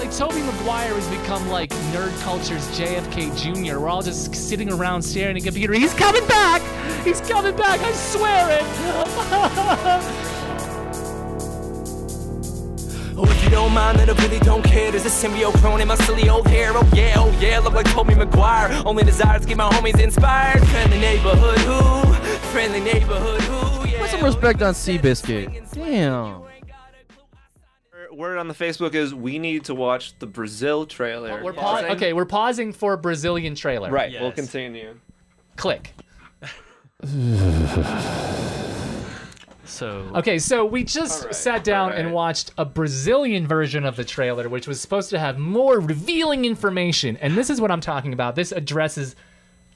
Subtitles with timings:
[0.00, 3.78] like Tobey Maguire has become like nerd culture's JFK Jr.
[3.78, 5.74] We're all just sitting around staring at a computer.
[5.74, 6.62] He's coming back!
[7.04, 7.80] He's coming back!
[7.80, 10.26] I swear it!
[13.22, 14.90] Oh, if you don't mind, then I really don't care.
[14.90, 16.70] There's a symbiote clone in my silly old hair.
[16.72, 18.70] Oh yeah, oh yeah, look like Tobey Maguire.
[18.86, 20.66] Only desire to keep my homies inspired.
[20.68, 22.14] Friendly neighborhood who?
[22.50, 23.90] Friendly neighborhood who?
[23.90, 25.70] Yeah, Put some respect on Seabiscuit.
[25.72, 26.49] Damn.
[28.12, 31.42] Word on the Facebook is we need to watch the Brazil trailer.
[31.42, 33.90] We're pa- okay, we're pausing for a Brazilian trailer.
[33.90, 34.98] Right, we'll continue.
[35.56, 35.94] Click.
[39.70, 44.04] So Okay, so we just Alright, sat down and watched a Brazilian version of the
[44.04, 47.16] trailer, which was supposed to have more revealing information.
[47.18, 48.34] And this is what I'm talking about.
[48.34, 49.14] This addresses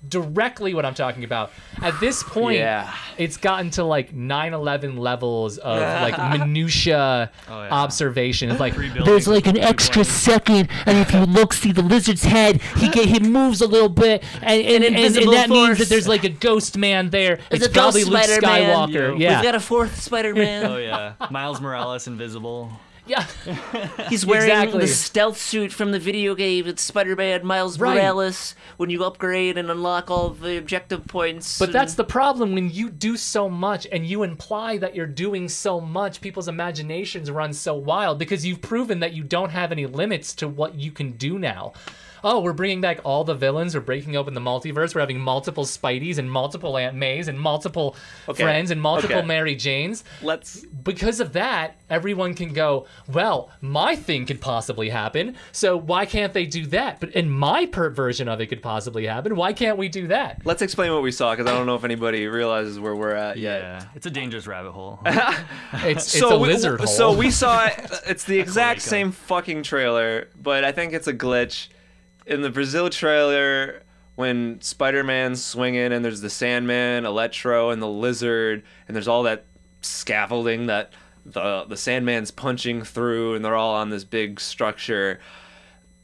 [0.09, 1.51] directly what I'm talking about.
[1.83, 2.93] At this point, Yeah.
[3.19, 7.69] it's gotten to like 9/11 levels of like minutia Oh, yeah.
[7.71, 8.51] observation.
[8.51, 10.07] It's like there's like an extra 2.0.
[10.07, 13.89] second, and if you look, see the lizard's head, he get he moves a little
[13.89, 17.39] bit, and and, and, and, invisible that means that there's like a ghost man there.
[17.51, 18.89] It's, a ghost probably Luke Spider-Man.
[18.89, 19.19] Skywalker.
[19.19, 19.31] Yeah.
[19.31, 20.65] Yeah, We've got a fourth Spider-Man.
[20.71, 22.71] Oh yeah, Miles Morales invisible.
[23.07, 23.27] Yeah.
[24.09, 24.81] He's wearing Exactly.
[24.81, 26.67] the stealth suit from the video game.
[26.67, 27.95] It's Spider-Man Miles Right.
[27.97, 28.55] Morales.
[28.77, 31.59] When you upgrade and unlock all the objective points.
[31.59, 35.07] But and- that's the problem when you do so much and you imply that you're
[35.07, 39.71] doing so much, people's imaginations run so wild because you've proven that you don't have
[39.73, 41.73] any limits to what you can do now.
[42.25, 43.75] Oh, we're bringing back all the villains.
[43.75, 44.95] We're breaking open the multiverse.
[44.95, 49.27] We're having multiple Spideys and multiple Aunt Mays and multiple Okay, friends and multiple okay.
[49.27, 50.05] Mary Janes.
[50.23, 55.37] Let's Because of that, everyone can go, well, my thing could possibly happen.
[55.53, 56.99] So why can't they do that?
[56.99, 59.37] But in my per version of it could possibly happen.
[59.37, 60.41] Why can't we do that?
[60.45, 63.37] let's explain what we saw because I don't know if anybody realizes where we're at
[63.37, 63.61] yet.
[63.61, 65.01] Yeah, it's a dangerous rabbit hole.
[65.85, 66.87] It's, it's a we, lizard hole.
[66.87, 67.75] So we saw it.
[68.07, 71.69] It's the exact same fucking trailer, but I think it's a glitch.
[72.27, 73.83] In the Brazil trailer,
[74.15, 79.45] when Spider-Man's swinging and there's the Sandman, Electro, and the Lizard, and there's all that
[79.83, 80.93] scaffolding that
[81.27, 85.21] the the Sandman's punching through, and they're all on this big structure.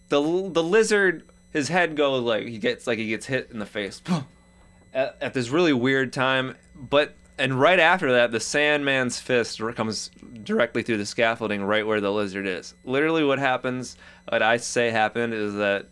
[0.08, 3.66] The the Lizard, his head goes like he gets like he gets hit in the
[3.66, 4.02] face
[4.94, 6.56] at, at this really weird time.
[6.74, 10.10] But and right after that, the Sandman's fist comes
[10.42, 12.74] directly through the scaffolding, right where the lizard is.
[12.84, 13.96] Literally, what happens?
[14.28, 15.86] What I say happened is that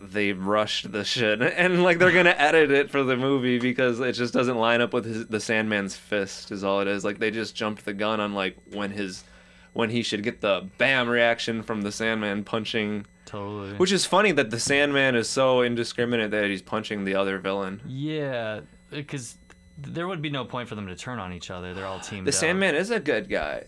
[0.00, 4.12] they rushed the shit, and like they're gonna edit it for the movie because it
[4.12, 6.50] just doesn't line up with his, the Sandman's fist.
[6.52, 7.04] Is all it is.
[7.04, 9.24] Like they just jumped the gun on like when his
[9.72, 13.06] when he should get the bam reaction from the Sandman punching.
[13.26, 13.74] totally.
[13.74, 17.80] Which is funny that the Sandman is so indiscriminate that he's punching the other villain.
[17.86, 18.60] yeah,
[18.90, 19.36] because
[19.76, 21.74] there would be no point for them to turn on each other.
[21.74, 22.34] They're all teamed The up.
[22.34, 23.64] Sandman is a good guy.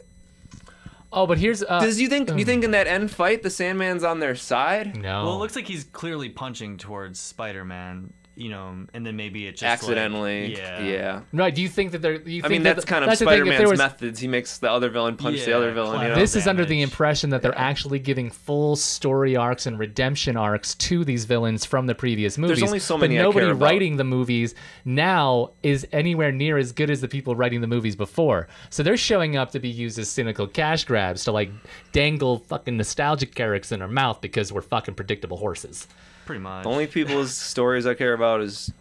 [1.13, 4.05] Oh, but here's uh, Does you think you think in that end fight the Sandman's
[4.05, 4.97] on their side?
[4.97, 5.25] no.
[5.25, 9.53] Well, it looks like he's clearly punching towards Spider-Man, you know, and then maybe it
[9.53, 10.57] just like- Accidentally.
[10.57, 10.83] yeah.
[10.83, 11.21] yeah.
[11.33, 11.55] right?
[11.55, 12.21] Do you think that they're?
[12.23, 14.21] You I mean that's the- kind of that's the thing, if there Spider-Man's was- methods.
[14.21, 16.01] He makes the other villain punch the other villain.
[16.01, 16.15] You know?
[16.15, 20.75] This is under the impression that they're actually giving full story arcs and redemption arcs
[20.77, 22.59] to these villains from the previous movies.
[22.59, 23.65] There's only so but many I nobody care about.
[23.65, 27.95] writing the movies now is anywhere near as good as the people writing the movies
[27.97, 28.49] before.
[28.71, 31.51] So they're showing up to be used as cynical cash grabs to like
[31.93, 35.87] dangle fucking nostalgic characters in our mouth because we're fucking predictable horses.
[36.31, 36.63] Pretty much.
[36.63, 38.73] The only people's stories I care about is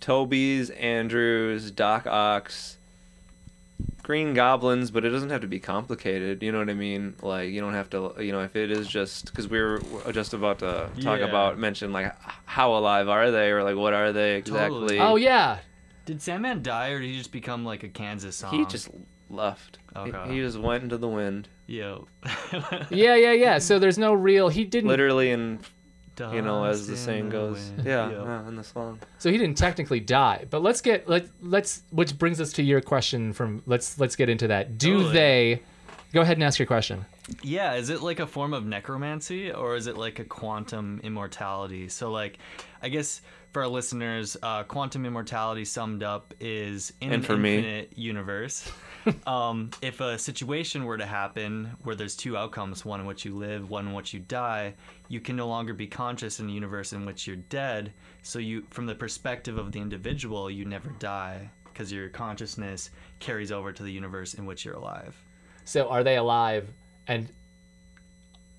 [0.00, 2.76] Tobey's, Andrews, Doc Ock's,
[4.02, 6.42] Green Goblins, but it doesn't have to be complicated.
[6.42, 7.14] You know what I mean?
[7.22, 8.14] Like you don't have to.
[8.18, 11.26] You know, if it is just because we were just about to talk Yeah.
[11.26, 12.12] about mention like
[12.46, 14.80] how alive are they or like what are they exactly?
[14.80, 14.98] Totally.
[14.98, 15.58] Oh yeah,
[16.04, 18.54] Did Sandman die, or did he just become like a Kansas song?
[18.58, 18.88] He just
[19.30, 19.76] left.
[19.76, 20.34] He- Okay.
[20.34, 22.08] He just went into the wind, yo.
[22.90, 23.58] yeah, yeah, yeah.
[23.58, 24.48] So there's no real.
[24.48, 24.88] He didn't.
[24.88, 25.30] literally,
[26.28, 27.86] and you know, as the saying the goes, wind.
[27.86, 28.24] yeah, Yo.
[28.24, 28.98] yeah, in the song.
[29.18, 30.46] So he didn't technically die.
[30.50, 34.28] But let's get let let's which brings us to your question from let's let's get
[34.28, 34.78] into that.
[34.78, 35.12] Do Totally.
[35.12, 35.62] they
[36.12, 37.04] go ahead and ask your question.
[37.42, 41.88] Yeah, is it like a form of necromancy or is it like a quantum immortality?
[41.88, 42.38] So like
[42.82, 43.22] I guess
[43.52, 47.56] for our listeners, uh, quantum immortality summed up is in And an for me.
[47.58, 48.70] infinite universe.
[49.26, 53.36] um, if a situation were to happen where there's two outcomes, one in which you
[53.36, 54.74] live, one in which you die,
[55.08, 57.92] you can no longer be conscious in the universe in which you're dead.
[58.22, 63.50] So you, from the perspective of the individual, you never die because your consciousness carries
[63.52, 65.14] over to the universe in which you're alive.
[65.64, 66.68] So are they alive?
[67.08, 67.28] And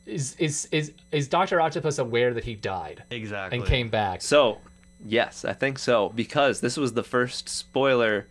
[0.06, 3.60] is is is is Doctor Octopus aware that he died Exactly.
[3.60, 4.22] and came back?
[4.22, 4.60] So,
[5.06, 8.28] yes, I think so because this was the first spoiler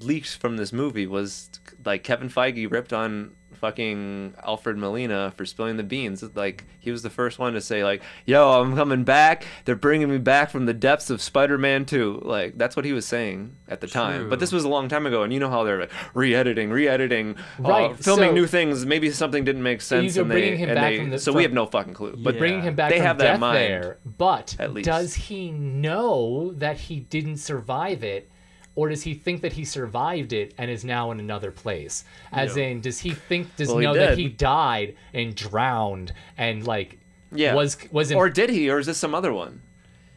[0.00, 1.50] leaked from this movie was
[1.84, 6.22] like Kevin Feige ripped on fucking Alfred Molina for spilling the beans.
[6.34, 9.46] Like he was the first one to say like, "Yo, I'm coming back.
[9.64, 13.06] They're bringing me back from the depths of Spider-Man 2." Like that's what he was
[13.06, 14.28] saying at the time.
[14.28, 17.36] But this was a long time ago, and you know how they're like re-editing, re-editing,
[17.64, 18.84] uh, Right, filming so- new things.
[18.84, 21.52] Maybe something didn't make sense, You're and they, and they- the- so from- we have
[21.52, 22.14] no fucking clue.
[22.18, 22.38] But Yeah.
[22.40, 23.98] bringing him back They from have that mind, there.
[24.18, 24.86] But at least.
[24.86, 28.30] does he know that he didn't survive it?
[28.76, 32.04] Or does he think that he survived it and is now in another place?
[32.32, 32.64] As Yeah.
[32.64, 36.66] in, does he think does Well, he he know that he died and drowned and
[36.66, 36.98] like
[37.32, 39.62] yeah, was was in or did he, or is this some other one?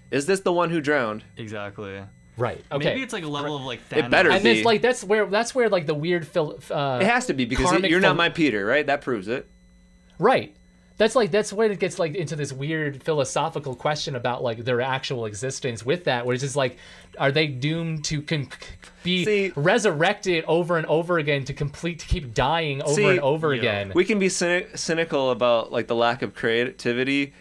[0.10, 1.24] Is this the one who drowned?
[1.38, 2.02] Exactly.
[2.38, 2.64] right?
[2.72, 4.06] Okay, Maybe it's like a level of like Thanos.
[4.06, 4.52] It better and be.
[4.52, 6.60] it's like that's where that's where like the weird Phil.
[6.72, 8.86] Uh, It has to be because karmic you're not my Peter, right?
[8.88, 9.48] That proves it.
[10.18, 10.56] Right.
[10.98, 14.82] That's like that's when it gets like into this weird philosophical question about like their
[14.82, 16.78] actual existence with that, where it's just like,
[17.20, 18.50] are they doomed to con-
[19.04, 23.20] be See- resurrected over and over again to complete to keep dying over See, and
[23.20, 23.60] over yeah.
[23.60, 23.92] again?
[23.94, 27.34] We can be cynic- cynical about like the lack of creativity,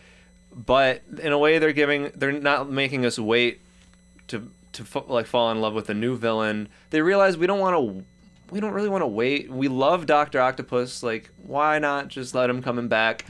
[0.54, 3.60] but in a way they're giving they're not making us wait
[4.28, 6.68] to to fa- like fall in love with a new villain.
[6.90, 8.04] They realize we don't want to
[8.50, 9.50] we don't really want to wait.
[9.50, 11.02] We love Doctor Octopus.
[11.02, 13.24] Like why not just let him coming back?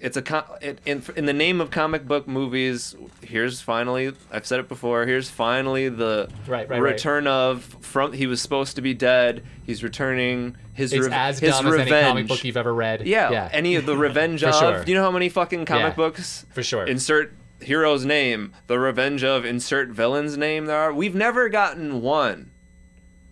[0.00, 2.94] It's a co- it, in in the name of comic book movies.
[3.20, 5.06] Here's finally I've said it before.
[5.06, 6.92] Here's finally the Right, right, right.
[6.92, 9.42] return of from he was supposed to be dead.
[9.66, 11.88] He's returning his it's rev- as his dumb revenge.
[11.90, 13.08] as any comic book you've ever read.
[13.08, 13.48] Yeah, yeah.
[13.52, 14.54] any of the revenge of.
[14.54, 14.84] sure.
[14.86, 16.46] You know how many fucking comic Yeah, books?
[16.52, 16.86] for sure.
[16.86, 20.92] Insert hero's name, the revenge of, insert villain's name there are.
[20.94, 22.52] We've never gotten one.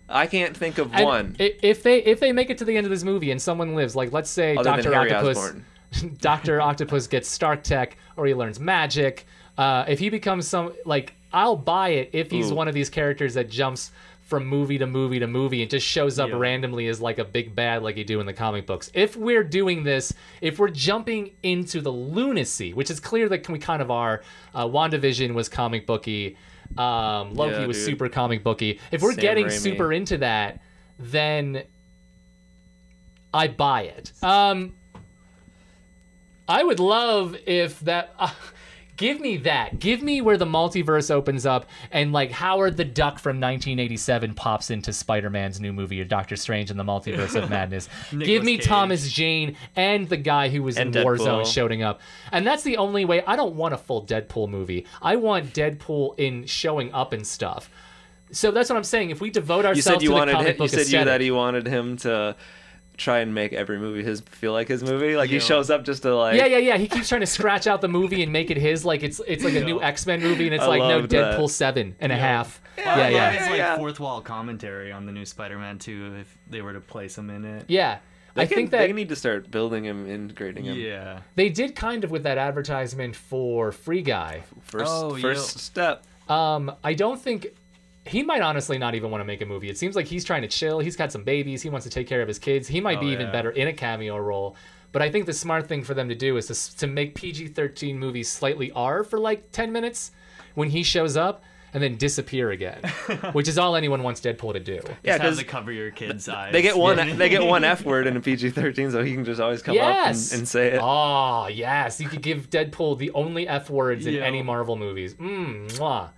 [0.09, 1.35] I can't think of And one.
[1.39, 3.95] If they if they make it to the end of this movie and someone lives,
[3.95, 5.53] like let's say Doctor Octopus,
[6.19, 9.25] Doctor Octopus gets Stark Tech or he learns magic.
[9.57, 12.55] Uh, if he becomes some like, I'll buy it if he's Ooh.
[12.55, 16.19] one of these characters that jumps from movie to movie to movie and just shows
[16.19, 16.35] up Yeah.
[16.37, 18.91] randomly as like a big bad like you do in the comic books.
[18.93, 23.57] If we're doing this, if we're jumping into the lunacy, which is clear that we
[23.57, 24.21] kind of are,
[24.53, 26.35] uh, WandaVision was comic booky.
[26.77, 27.85] Um, Loki Yeah, was dude.
[27.85, 28.79] super comic booky.
[28.91, 29.51] If we're Sam getting Raimi.
[29.59, 30.61] super into that,
[30.99, 31.63] then
[33.33, 34.11] I buy it.
[34.23, 34.73] Um,
[36.47, 38.13] I would love if that.
[38.19, 38.29] Uh,
[38.97, 39.79] give me that.
[39.79, 44.69] Give me where the multiverse opens up and like Howard the Duck from 1987 pops
[44.69, 47.87] into Spider-Man's new movie or Doctor Strange in the Multiverse of Madness.
[48.11, 48.65] give me Cage.
[48.65, 51.53] Thomas Jane and the guy who was And in Warzone Deadpool.
[51.53, 52.01] showing up.
[52.31, 53.23] And that's the only way.
[53.25, 54.85] I don't want a full Deadpool movie.
[55.01, 57.69] I want Deadpool in showing up and stuff.
[58.31, 59.11] So that's what I'm saying.
[59.11, 60.69] If we devote ourselves you ourselves said you to the wanted comic him, you book
[60.69, 62.35] said you that you wanted him to
[62.97, 65.15] try and make every movie his feel like his movie.
[65.15, 66.77] Like he shows up just to like Yeah, yeah, yeah.
[66.77, 68.83] He keeps trying to scratch out the movie and make it his.
[68.83, 71.11] Like it's it's like a new X Men movie, and it's I like no loved
[71.11, 71.37] that.
[71.37, 72.61] Deadpool seven and a half.
[72.77, 73.75] I Yeah, love yeah, His like yeah.
[73.77, 77.43] fourth wall commentary on the new Spider-Man 2 if they were to place him in
[77.45, 77.65] it.
[77.67, 77.99] yeah.
[78.35, 80.77] They I can- think they need to start building him, integrating him.
[80.77, 81.21] Yeah.
[81.33, 84.43] they did kind of with that advertisement for Free Guy.
[84.61, 85.59] First, Oh, first yeah.
[85.61, 86.03] step.
[86.29, 87.47] Um, I don't think
[88.07, 89.69] he might honestly not even want to make a movie.
[89.69, 90.79] It seems like he's trying to chill.
[90.79, 91.61] He's got some babies.
[91.61, 92.67] He wants to take care of his kids.
[92.67, 93.31] He might Oh, be even yeah.
[93.31, 94.55] better in a cameo role.
[94.91, 97.95] But I think the smart thing for them to do is to, to make PG-13
[97.95, 100.11] movies slightly R for like 10 minutes
[100.55, 101.43] when he shows up
[101.73, 102.79] and then disappear again,
[103.33, 104.73] which is all anyone wants Deadpool to do.
[104.73, 106.53] Yeah, Just have because to cover your kid's eyes.
[106.53, 109.25] they get one they get one F word in a PG thirteen, so he can
[109.25, 110.79] just always come up and, and say it.
[110.81, 111.99] Oh, yes.
[111.99, 114.21] You could give Deadpool the only F words in Yeah.
[114.21, 115.15] any Marvel movies.
[115.15, 116.09] Mmm, mwah.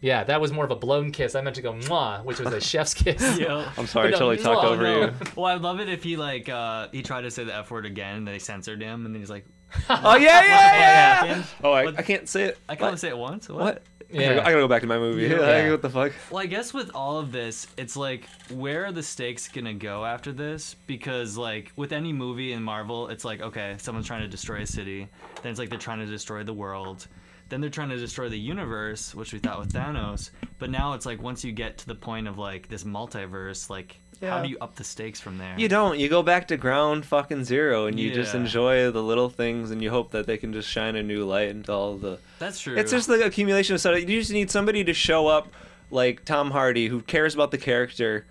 [0.00, 1.34] Yeah, that was more of a blown kiss.
[1.34, 3.38] I meant to go mwah, which was a chef's kiss.
[3.38, 3.70] Yeah.
[3.76, 5.00] I'm sorry, I totally talked no, over no.
[5.06, 5.12] you.
[5.34, 7.86] Well, I'd love it if he like uh he tried to say the F word
[7.86, 9.44] again and they censored him and then he's like,
[9.90, 11.14] Oh yeah, yeah, yeah.
[11.24, 11.44] happened?
[11.64, 12.58] Oh, I, What- I can't say it.
[12.68, 13.48] I can only say it once.
[13.48, 13.58] What?
[13.60, 13.82] What?
[14.08, 14.28] I, Yeah.
[14.34, 15.24] gotta, I gotta go back to my movie.
[15.26, 15.38] Yeah.
[15.40, 16.12] Like, what the fuck?
[16.30, 20.04] Well, I guess with all of this, it's like, where are the stakes gonna go
[20.04, 20.76] after this?
[20.86, 24.66] Because like with any movie in Marvel, it's like, okay, someone's trying to destroy a
[24.66, 25.08] city,
[25.42, 27.08] then it's like they're trying to destroy the world,
[27.48, 30.30] then they're trying to destroy the universe, which we thought with Thanos.
[30.58, 33.98] But now it's like once you get to the point of like this multiverse, like
[34.20, 35.54] how do you up the stakes from there?
[35.58, 35.98] You don't.
[35.98, 39.82] You go back to ground fucking zero, and you just enjoy the little things, and
[39.82, 42.18] you hope that they can just shine a new light into all the.
[42.38, 42.76] That's true.
[42.76, 43.98] It's just the accumulation of stuff.
[43.98, 45.48] You just need somebody to show up,
[45.90, 48.26] like Tom Hardy, who cares about the character,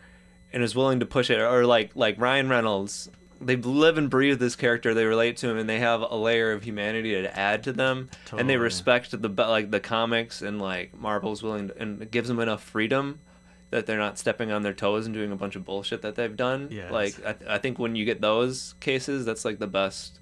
[0.51, 3.09] and is willing to push it, or like like Ryan Reynolds.
[3.45, 4.93] They live and breathe this character.
[4.93, 8.09] They relate to him, and they have a layer of humanity to add to them.
[8.35, 12.27] And they respect the like the comics, and like Marvel's willing, to, and it gives
[12.27, 13.19] them enough freedom
[13.71, 16.35] that they're not stepping on their toes and doing a bunch of bullshit that they've
[16.35, 16.69] done.
[16.71, 16.91] Yes.
[16.91, 20.19] Like I, I think when you get those cases, that's like the best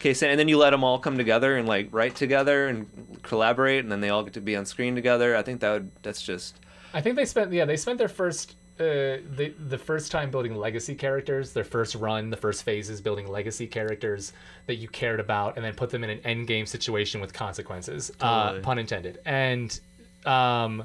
[0.00, 0.22] case.
[0.22, 3.90] And then you let them all come together and like write together and collaborate, and
[3.90, 5.36] then they all get to be on screen together.
[5.36, 6.56] I think that would that's just
[6.92, 10.54] I think they spent yeah they spent their first uh, the the first time building
[10.54, 14.32] legacy characters, their first run, the first phases building legacy characters
[14.66, 18.10] that you cared about, and then put them in an end game situation with consequences,
[18.20, 19.18] uh, pun intended.
[19.26, 19.78] And
[20.24, 20.84] um,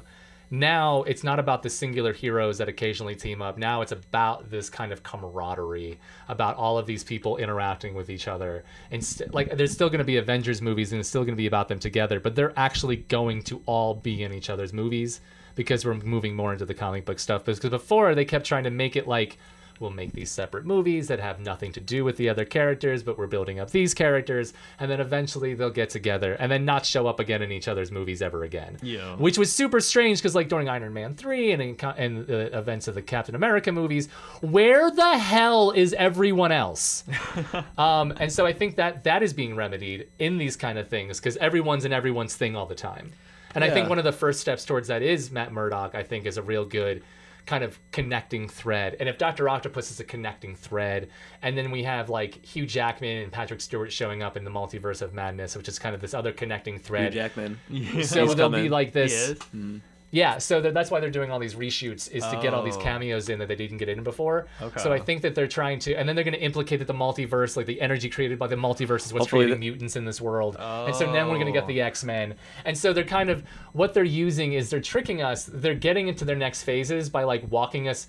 [0.50, 3.56] now it's not about the singular heroes that occasionally team up.
[3.56, 5.98] Now it's about this kind of camaraderie,
[6.28, 8.64] about all of these people interacting with each other.
[8.90, 11.36] And st- like, there's still going to be Avengers movies, and it's still going to
[11.36, 12.20] be about them together.
[12.20, 15.20] But they're actually going to all be in each other's movies
[15.56, 17.44] because we're moving more into the comic book stuff.
[17.44, 19.36] Because before they kept trying to make it like.
[19.78, 23.18] We'll make these separate movies that have nothing to do with the other characters, but
[23.18, 27.06] we're building up these characters, and then eventually they'll get together and then not show
[27.06, 29.16] up again in each other's movies ever again Yeah.
[29.16, 32.88] which was super strange because like during Iron Man three and in, and the events
[32.88, 34.08] of the Captain America movies,
[34.40, 37.04] where the hell is everyone else?
[37.76, 41.20] um, and so I think that that is being remedied in these kind of things
[41.20, 43.12] because everyone's in everyone's thing all the time.
[43.56, 45.94] And I think one of the first steps towards that is Matt Murdock.
[45.94, 47.02] I think is a real good
[47.46, 48.96] kind of connecting thread.
[48.98, 51.08] And if Doctor Octopus is a connecting thread,
[51.42, 55.00] and then we have like Hugh Jackman and Patrick Stewart showing up in the multiverse
[55.00, 57.12] of madness, which is kind of this other connecting Hugh thread.
[57.12, 57.58] Jackman.
[58.06, 59.12] So He's there'll be like this.
[59.12, 59.38] Yes.
[59.54, 59.80] Mm.
[60.16, 62.76] Yeah, so that- that's why they're doing all these reshoots is to get all these
[62.76, 62.80] Oh.
[62.80, 64.46] cameos in that they didn't get in before.
[64.62, 64.80] Okay.
[64.80, 66.94] So I think that they're trying to, and then they're going to implicate that the
[66.94, 70.04] multiverse, like the energy created by the multiverse, is what's Hopefully creating the- mutants in
[70.06, 70.56] this world.
[70.58, 71.68] And so now we're going to get Oh.
[71.68, 73.42] the X Men, and so they're kind of
[73.74, 75.44] what they're using is they're tricking us.
[75.52, 78.06] They're getting into their next phases by like walking us.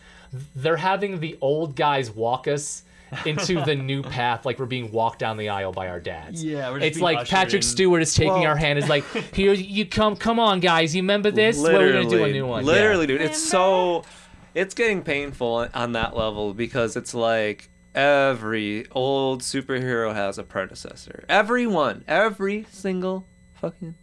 [0.56, 2.84] They're having the old guys walk us.
[3.26, 6.44] Into the new path, like we're being walked down the aisle by our dads.
[6.44, 7.68] Yeah, we're just it's being like Patrick in.
[7.68, 8.80] Stewart is taking Well- our hand.
[8.80, 10.96] Is like, here you come, come on, guys.
[10.96, 11.58] You remember this?
[11.60, 12.66] Well, we're gonna do a new one.
[12.66, 12.72] Yeah.
[12.72, 13.22] Literally, dude.
[13.22, 14.04] It's so.
[14.54, 21.26] It's getting painful on that level because it's like every old superhero has a predecessor.
[21.30, 23.96] Everyone, every single fucking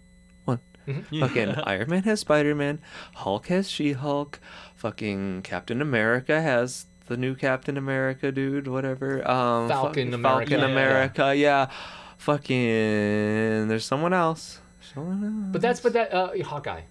[0.44, 0.61] one.
[0.87, 1.20] Mm-hmm.
[1.20, 2.80] Fucking Iron Man has Spider Man.
[3.14, 4.38] Hulk has She Hulk.
[4.76, 8.66] Fucking Captain America has the new Captain America, dude.
[8.68, 9.28] Whatever.
[9.28, 10.73] Um, Falcon fuck- America, Falcon yeah.
[10.73, 11.34] America.
[11.37, 11.70] Yeah.
[12.18, 13.68] Fucking.
[13.68, 14.61] There's someone else.
[14.94, 15.52] Someone else.
[15.52, 16.82] But that's but that uh, Hawkeye.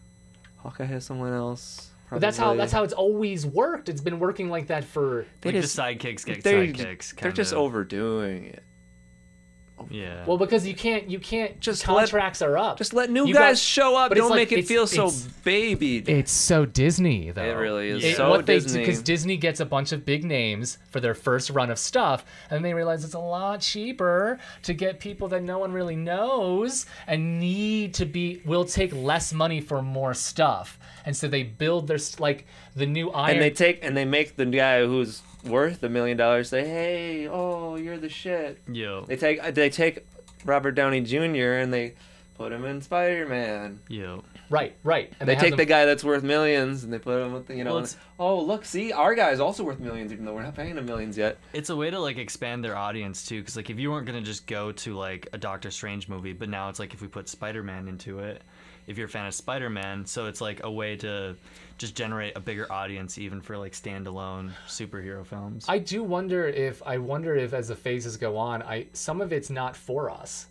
[0.57, 1.89] Hawkeye has someone else.
[2.09, 3.89] But that's how that's how it's always worked.
[3.89, 5.25] It's been working like that for.
[5.41, 7.15] They Like just- the sidekicks get they, sidekicks.
[7.15, 7.63] They're just kinda.
[7.63, 8.63] overdoing it.
[9.89, 10.25] Yeah.
[10.25, 12.77] Well, because you can't you can't Just let- contracts are up.
[12.77, 14.09] Just let new You guys got- show up.
[14.09, 15.11] but it's Don't like- make it feel so
[15.43, 15.97] baby.
[15.99, 17.43] It's so Disney though.
[17.43, 18.13] It really is Yeah.
[18.15, 18.79] so what Disney.
[18.81, 22.63] because Disney gets a bunch of big names for their first run of stuff, and
[22.63, 27.39] they realize it's a lot cheaper to get people that no one really knows and
[27.39, 31.99] need to be will take less money for more stuff, and so they build their
[32.19, 33.33] like the new Iron.
[33.35, 37.27] and they take and they make the guy who's worth a million dollars say, "Hey,
[37.27, 39.05] oh, you're the shit." Yo.
[39.07, 40.05] They take they take
[40.45, 41.53] Robert Downey Jr.
[41.59, 41.93] and they
[42.37, 43.79] put him in Spider Man.
[43.87, 44.23] Yo.
[44.49, 47.21] right, right, and They have take them- the guy that's worth millions and they put
[47.23, 47.71] him with the, you know.
[47.75, 50.75] Well, and- oh, look, see, our guy's also worth millions, even though we're not paying
[50.75, 51.37] him millions yet.
[51.53, 54.21] It's a way to like expand their audience too, because like if you weren't gonna
[54.21, 57.29] just go to like a Doctor Strange movie, but now it's like if we put
[57.29, 58.41] Spider Man into it,
[58.87, 61.35] if you're a fan of Spider Man, so it's like a way to
[61.77, 65.65] just generate a bigger audience even for like standalone superhero films.
[65.67, 69.33] I do wonder if I wonder if as the phases go on, I some of
[69.33, 70.47] it's not for us,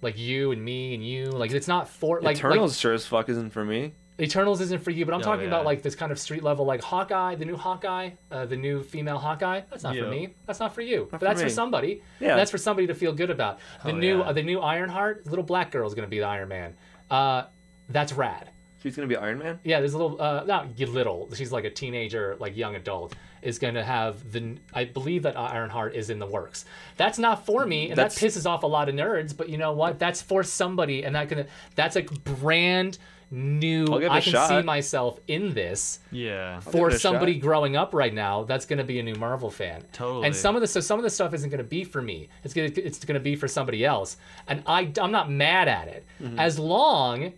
[0.00, 1.26] like you and me and you.
[1.26, 3.92] Like it's not for like Eternals Like, sure as fuck isn't for me.
[4.20, 6.64] Eternals isn't for you, but I'm Oh, talking about like this kind of street level,
[6.66, 9.62] like Hawkeye, the new Hawkeye, uh, the new female Hawkeye.
[9.70, 10.34] That's not for me.
[10.46, 11.08] That's not for you.
[11.10, 12.02] but for that's for somebody.
[12.20, 12.36] Yeah.
[12.36, 13.58] That's for somebody to feel good about.
[13.84, 14.24] The Oh, new yeah.
[14.24, 16.74] uh, the new Ironheart, little black girl is gonna be the Iron Man.
[17.10, 17.44] Uh,
[17.92, 18.50] that's rad.
[18.82, 19.60] She's gonna be Iron Man.
[19.62, 21.28] Yeah, there's a little, uh, not little.
[21.34, 23.14] She's like a teenager, like young adult.
[23.42, 24.56] Is going to have the.
[24.72, 26.64] I believe that Ironheart is in the works.
[26.96, 29.36] That's not for me, and That's- that pisses off a lot of nerds.
[29.36, 29.98] But you know what?
[29.98, 31.46] That's for somebody, and that gonna.
[31.74, 32.98] That's a brand
[33.32, 33.86] new.
[33.86, 34.48] I'll give it I a can shot.
[34.48, 36.60] see myself in this yeah.
[36.60, 37.42] for somebody shot.
[37.42, 38.44] growing up right now.
[38.44, 39.82] That's going to be a new Marvel fan.
[39.92, 40.26] Totally.
[40.26, 42.28] And some of the so some of the stuff isn't going to be for me.
[42.44, 45.88] It's gonna it's going to be for somebody else, and I I'm not mad at
[45.88, 46.38] it Mm-hmm.
[46.38, 47.32] as long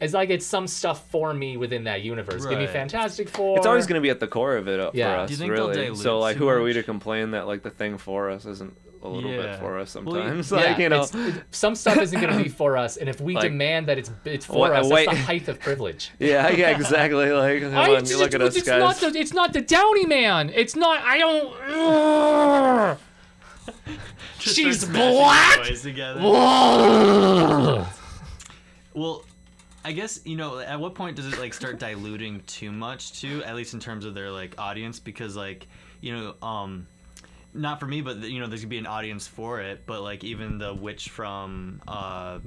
[0.00, 2.44] as I get some stuff for me within that universe.
[2.46, 2.72] Give me Right.
[2.72, 3.56] Fantastic Four.
[3.56, 5.14] It's always gonna be at the core of it uh, Yeah.
[5.14, 5.80] for us, Do you think they'll really.
[5.86, 8.76] dilute So like, who are we to complain that like the thing for us isn't
[9.02, 10.50] a little bit for us Well, you- sometimes?
[10.52, 13.20] Yeah, like you know, it- some stuff isn't going to be for us, and if
[13.20, 15.06] we Like- demand that it's it's for Wait- us, wait.
[15.06, 16.10] that's the height of privilege.
[16.18, 17.30] yeah, yeah, exactly.
[17.38, 18.80] Like, come I- on, you look at us it's guys.
[18.80, 20.50] not the it's not the Downey Man.
[20.54, 21.00] It's not.
[21.02, 22.98] I don't.
[24.40, 25.56] She's start black?
[25.66, 25.84] toys
[28.94, 29.24] Well,
[29.84, 33.42] I guess you know at what point does it like start diluting too much too?
[33.44, 35.66] At least in terms of their like audience, because like
[36.00, 36.86] you know, um,
[37.58, 39.84] not for me, but you know, there's gonna be an audience for it.
[39.86, 42.38] But like even the witch from uh,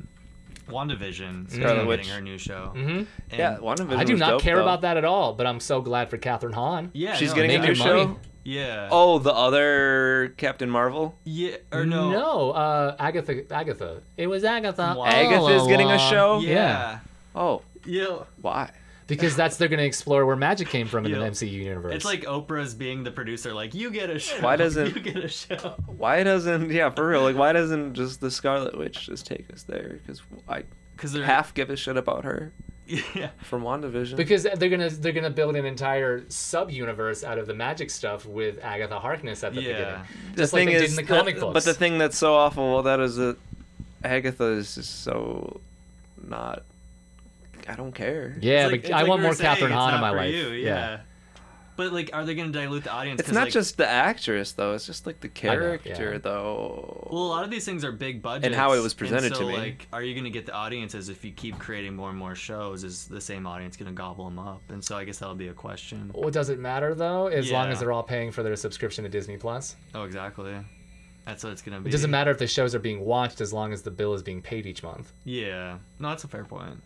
[0.70, 2.10] WandaVision is Scarlet getting Witch.
[2.10, 2.72] her new show.
[2.76, 2.90] Mhm.
[2.90, 4.62] And- Yeah, WandaVision I do was not dope, care though.
[4.64, 6.92] about that at all, but I'm so glad for Kathryn Hahn.
[6.94, 8.04] Yeah, She's no, getting a making new money.
[8.06, 8.20] show.
[8.44, 8.90] Yeah.
[8.92, 11.16] Oh, the other Captain Marvel.
[11.26, 11.58] yeah.
[11.72, 12.10] Or no.
[12.10, 13.44] No, uh, Agatha.
[13.54, 14.02] Agatha.
[14.18, 14.96] It was Agatha.
[14.98, 15.06] Wow.
[15.06, 16.40] Agatha's getting a show.
[16.40, 16.50] Yeah.
[16.54, 17.00] Yeah.
[17.36, 18.24] Oh, Yeah.
[18.42, 18.72] why?
[19.16, 21.20] Because that's they're gonna explore where magic came from in Yeah.
[21.20, 21.94] the MCU universe.
[21.96, 24.42] It's like Oprah's being the producer, like you get a show.
[24.42, 25.76] Why doesn't- you get a show?
[25.98, 27.22] Why doesn't yeah for real?
[27.22, 30.00] Like why doesn't just the Scarlet Witch just take us there?
[30.02, 30.64] Because I
[30.96, 32.52] Because they're half give a shit about her
[32.88, 33.30] Yeah.
[33.44, 34.18] from WandaVision.
[34.18, 38.26] because they're gonna they're gonna build an entire sub universe out of the magic stuff
[38.26, 39.72] with Agatha Harkness at the Yeah.
[39.72, 40.02] beginning,
[40.36, 41.54] the like thing they is, did in the comic that- books.
[41.54, 43.38] but the thing that's so awful about that is that
[44.04, 45.62] Agatha is just so
[46.28, 46.64] not.
[47.70, 48.38] I don't care.
[48.42, 50.34] yeah, like- but I like want more saying, Kathryn Hahn in my life.
[50.34, 51.02] you, yeah.
[51.78, 53.22] But like, are they going to dilute the audience?
[53.22, 54.74] It's not like, just the actress though.
[54.74, 56.18] It's just like the know, character yeah.
[56.20, 57.08] though.
[57.12, 58.46] Well, a lot of these things are big budget.
[58.46, 59.58] And how it was presented so, to me.
[59.58, 62.36] Like, are you going to get the audiences if you keep creating more and more
[62.36, 62.84] shows?
[62.84, 64.62] Is the same audience going to gobble them up?
[64.70, 66.12] And so I guess that'll be a question.
[66.14, 67.28] What does it matter though?
[67.28, 69.76] As long as they're all paying for their subscription to Disney Plus.
[69.96, 70.54] Oh, exactly.
[71.26, 71.90] That's what it's going to be.
[71.90, 74.24] It doesn't matter if the shows are being watched as long as the bill is
[74.24, 75.14] being paid each month.
[75.24, 75.78] Yeah.
[76.00, 76.82] No, that's a fair point.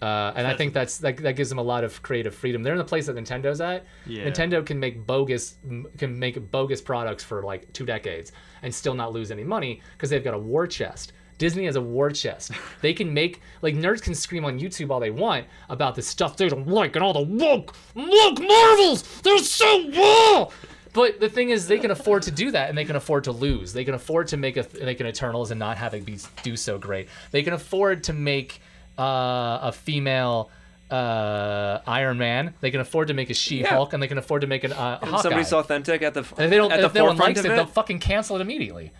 [0.00, 2.62] Uh, and I think that's that, that gives them a lot of creative freedom.
[2.62, 3.84] They're in the place that Nintendo's at.
[4.06, 4.24] Yeah.
[4.24, 5.56] Nintendo can make bogus
[5.98, 10.08] can make bogus products for like two decades and still not lose any money because
[10.10, 11.12] they've got a war chest.
[11.36, 12.52] Disney has a war chest.
[12.80, 16.36] They can make like nerds can scream on YouTube all they want about the stuff
[16.36, 19.20] they don't like and all the woke woke Marvels.
[19.20, 20.54] They're so woke.
[20.92, 23.32] But the thing is, they can afford to do that, and they can afford to
[23.32, 23.72] lose.
[23.72, 26.56] They can afford to make a make an Eternals and not have it be do
[26.56, 27.08] so great.
[27.30, 28.60] They can afford to make
[29.00, 30.50] uh, a female
[30.90, 32.54] uh, Iron Man.
[32.60, 34.98] They can afford to make a She-Hulk, and they can afford to make an uh,
[35.00, 35.22] And Hawkeye.
[35.22, 37.46] somebody's authentic at the and if they don't, at the if no one likes it,
[37.46, 38.92] of they'll fucking cancel it immediately.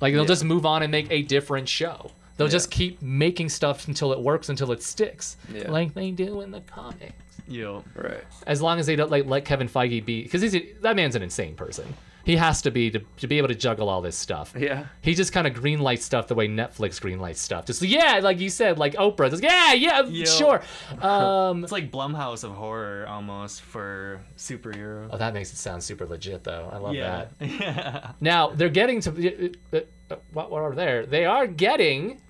[0.00, 0.26] Like they'll Yeah.
[0.26, 2.10] just move on and make a different show.
[2.36, 5.70] They'll just keep making stuff until it works, until it sticks, Yeah.
[5.70, 7.12] like they do in the comics.
[7.46, 7.82] Yeah.
[7.94, 8.24] Right.
[8.46, 11.14] As long as they don't like let Kevin Feige be, because he's a, that man's
[11.14, 11.94] an insane person.
[12.24, 14.54] He has to be to, to be able to juggle all this stuff.
[14.58, 14.86] Yeah.
[15.02, 17.66] He just kind of greenlights stuff the way Netflix greenlights stuff.
[17.66, 19.30] Just yeah, like you said, like Oprah.
[19.30, 20.24] Just yeah, yeah, Yeah.
[20.24, 20.62] sure.
[21.04, 25.08] Um, It's like Blumhouse of horror almost for superhero.
[25.10, 26.70] oh, that makes it sound super legit, though.
[26.72, 27.26] I love yeah.
[27.38, 27.48] that.
[27.60, 28.12] Yeah.
[28.20, 31.06] Now they're getting to uh, uh, what, what are there?
[31.06, 32.20] They are getting,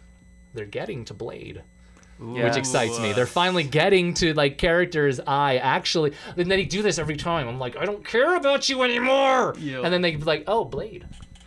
[0.55, 1.63] they're getting to Blade,
[2.21, 2.45] Yeah.
[2.45, 3.13] which excites me.
[3.13, 6.13] They're finally getting to like characters I actually.
[6.37, 7.49] And they do this every time.
[7.49, 9.55] I'm like, I don't care about you anymore.
[9.59, 9.81] Yeah.
[9.83, 11.07] And then they be like, Oh, Blade.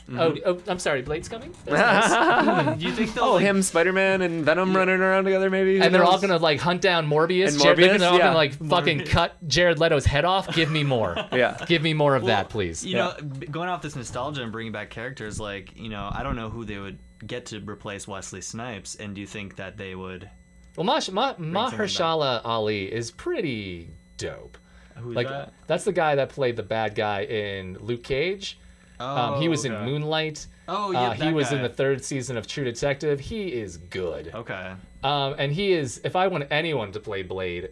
[0.10, 0.20] Mm-hmm.
[0.22, 1.54] Oh, oh, I'm sorry, Blade's coming.
[1.68, 2.80] Nice.
[2.80, 5.78] Do you think Oh, like, him, Spider-Man, and Venom running around together, maybe.
[5.78, 7.50] Who and they're all gonna like hunt down Morbius.
[7.50, 8.24] And Morbius, Jared- they're all yeah.
[8.28, 10.54] gonna like fucking cut Jared Leto's head off.
[10.56, 11.16] Give me more.
[11.34, 11.58] Yeah.
[11.68, 12.86] Give me more of Well, that, please.
[12.86, 13.14] You know,
[13.52, 16.64] going off this nostalgia and bringing back characters, like you know, I don't know who
[16.66, 20.30] they would get to replace Wesley Snipes, and do you think that they would?
[20.78, 21.74] Well, Mash- Ma- someone back.
[21.74, 24.58] Mahershala Ali is pretty dope.
[24.96, 25.52] Who's Like that?
[25.68, 28.58] that's the guy that played the bad guy in Luke Cage.
[29.00, 29.74] Oh, Um, he was in.
[29.74, 30.48] Moonlight.
[30.70, 33.20] Oh yeah, uh, he was in the third season of True Detective.
[33.20, 34.32] He is good.
[34.34, 34.74] Okay.
[35.04, 36.02] Um, and he is.
[36.04, 37.70] If I want anyone to play Blade,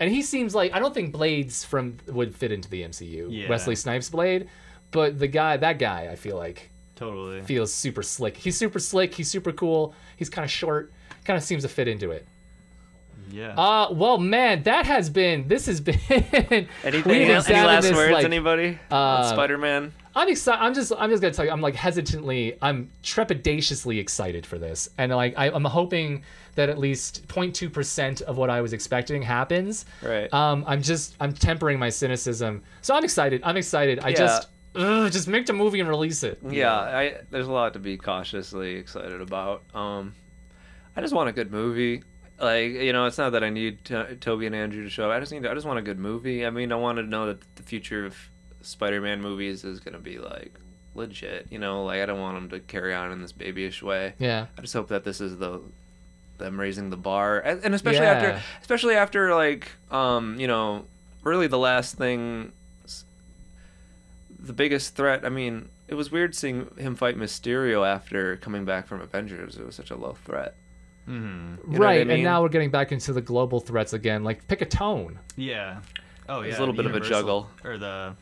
[0.00, 3.28] and he seems like I don't think Blades from would fit into the MCU.
[3.30, 3.48] Yeah.
[3.48, 4.48] Wesley Snipes Blade,
[4.90, 7.42] but the guy, that guy, I feel like Totally.
[7.42, 8.36] feels super slick.
[8.36, 9.14] He's super slick.
[9.14, 9.94] He's super cool.
[10.16, 10.92] He's kind of short.
[11.24, 12.26] Kind of seems to fit into it.
[13.30, 13.54] Yeah.
[13.58, 15.48] Uh, well, man, that has been.
[15.48, 15.98] This has been.
[16.10, 16.68] Anything?
[16.84, 18.12] we've Any, any last this, words?
[18.12, 18.78] like, anybody?
[18.90, 19.92] uh, Spider-Man.
[20.16, 20.62] I'm excited.
[20.62, 20.92] I'm just.
[20.96, 21.50] I'm just gonna tell you.
[21.50, 22.56] I'm like hesitantly.
[22.62, 26.22] I'm trepidatiously excited for this, and like I, I'm hoping
[26.54, 29.86] that at least 0.2 percent of what I was expecting happens.
[30.02, 30.32] Right.
[30.32, 31.16] Um, I'm just.
[31.18, 32.62] I'm tempering my cynicism.
[32.82, 33.40] So I'm excited.
[33.44, 33.98] I'm excited.
[34.02, 34.14] I Yeah.
[34.16, 34.48] just.
[34.76, 36.38] Ugh, just make the movie and release it.
[36.48, 39.62] Yeah, I there's a lot to be cautiously excited about.
[39.74, 40.14] Um,
[40.96, 42.02] I just want a good movie.
[42.40, 45.10] Like you know, it's not that I need to, Tobey and Andrew to show.
[45.10, 45.16] up.
[45.16, 45.46] I just need.
[45.46, 46.44] I just want a good movie.
[46.44, 48.16] I mean, I want to know that the future of
[48.62, 50.52] Spider-Man movies is gonna be like
[50.96, 51.46] legit.
[51.50, 54.14] You know, like I don't want them to carry on in this babyish way.
[54.18, 54.46] Yeah.
[54.58, 55.60] I just hope that this is the
[56.38, 58.12] them raising the bar, and, and especially Yeah.
[58.14, 60.86] after, especially after like, um, you know,
[61.22, 62.50] really the last thing,
[64.40, 65.24] the biggest threat.
[65.24, 69.56] I mean, it was weird seeing him fight Mysterio after coming back from Avengers.
[69.56, 70.56] It was such a low threat.
[71.06, 72.10] Hmm You know what I right.
[72.10, 74.24] And now we're getting back into the global threats again.
[74.24, 75.18] Like pick a tone.
[75.36, 75.80] Yeah.
[76.28, 76.42] Oh yeah.
[76.44, 77.50] There's a little the bit of a juggle.
[77.64, 78.14] Or the.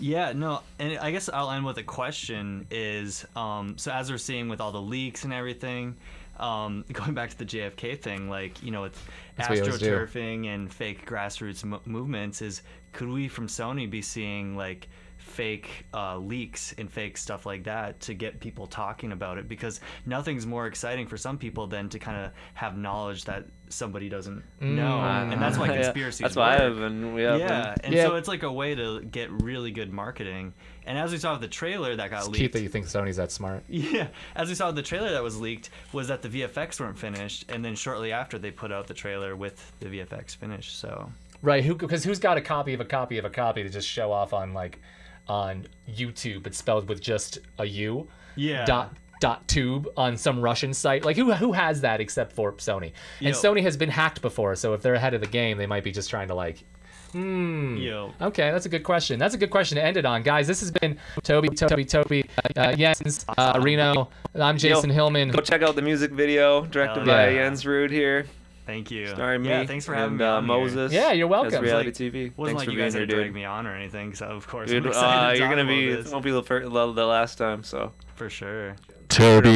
[0.00, 4.18] Yeah, no, and I guess I'll end with a question is um, so as we're
[4.18, 5.96] seeing with all the leaks and everything,
[6.38, 9.02] um, going back to the JFK thing, like you know with
[9.36, 9.90] That's what you always do.
[9.90, 12.62] astroturfing and fake grassroots mo- movements, is
[12.92, 14.88] could we from Sony be seeing like
[15.28, 19.80] fake uh, leaks and fake stuff like that to get people talking about it because
[20.06, 24.42] nothing's more exciting for some people than to kind of have knowledge that somebody doesn't
[24.60, 26.20] know, and that's why Yeah, conspiracies.
[26.20, 26.72] That's why I work.
[26.72, 27.14] have been.
[27.14, 28.06] We have Yeah, and Yeah.
[28.06, 30.54] so it's like a way to get really good marketing.
[30.86, 32.86] And as we saw with the trailer that got It's leaked, cute that you think
[32.86, 33.62] Sony's that smart.
[33.68, 36.98] yeah, as we saw with the trailer that was leaked, was that the VFX weren't
[36.98, 40.78] finished, and then shortly after they put out the trailer with the VFX finished.
[40.78, 41.12] So
[41.42, 41.62] Right?
[41.62, 41.74] Who?
[41.74, 44.32] Because who's got a copy of a copy of a copy to just show off
[44.32, 44.80] on like
[45.28, 46.46] on YouTube?
[46.46, 48.08] It's spelled with just a U.
[48.36, 51.04] yeah, Dot dot tube on some Russian site.
[51.04, 52.92] Like who who has that except for Sony?
[53.20, 53.32] And Yo.
[53.32, 55.90] Sony has been hacked before, so if they're ahead of the game, they might be
[55.90, 56.64] just trying to like.
[57.12, 57.76] Hmm.
[57.78, 59.18] yo, Okay, that's a good question.
[59.18, 60.46] That's a good question to end it on, guys.
[60.46, 64.10] This has been Toby, Toby, Toby, uh, Jens, uh, Reno.
[64.34, 65.30] I'm Jason Hillman.
[65.30, 67.44] Go check out the music video directed Hell by yeah.
[67.44, 68.26] Jens Rude here,
[68.68, 69.08] thank you.
[69.08, 69.66] starring yeah, me.
[69.66, 70.46] thanks for and, having me uh, on.
[70.46, 70.92] Moses.
[70.92, 71.54] Yeah, you're welcome.
[71.54, 72.36] As reality Like, TV.
[72.36, 74.46] Wasn't Thanks like for you guys here, had drag me on or anything, so of
[74.46, 76.12] course Dude, I'm excited uh, to you're gonna be this.
[76.12, 77.64] won't be the, first, the the last time.
[77.64, 78.76] So for sure.
[79.08, 79.48] Toby.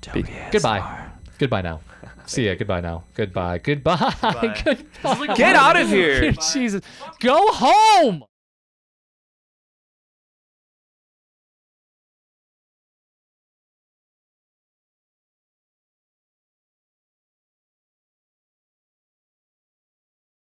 [0.00, 0.34] Toby.
[0.52, 1.08] Goodbye.
[1.38, 1.80] Goodbye now.
[2.26, 2.54] See ya.
[2.54, 3.04] Goodbye now.
[3.14, 3.58] Goodbye.
[3.58, 4.14] Goodbye.
[4.20, 4.62] Bye.
[4.64, 5.34] Goodbye.
[5.34, 6.32] get out of here.
[6.52, 6.82] Jesus.
[7.20, 8.24] Go home.